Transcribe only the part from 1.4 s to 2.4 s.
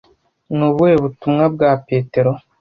bwa Petero